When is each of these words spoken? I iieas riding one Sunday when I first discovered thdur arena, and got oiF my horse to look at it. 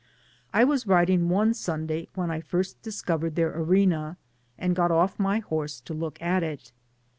I 0.51 0.63
iieas 0.65 0.87
riding 0.87 1.29
one 1.29 1.53
Sunday 1.53 2.07
when 2.15 2.31
I 2.31 2.39
first 2.41 2.81
discovered 2.81 3.35
thdur 3.35 3.51
arena, 3.55 4.17
and 4.57 4.75
got 4.75 4.89
oiF 4.89 5.19
my 5.19 5.37
horse 5.37 5.79
to 5.81 5.93
look 5.93 6.19
at 6.19 6.41
it. 6.41 6.71